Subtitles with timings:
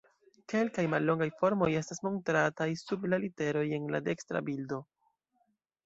[0.53, 4.85] Kelkaj mallongaj formoj estas montrataj sub la literoj en la dekstra bildo.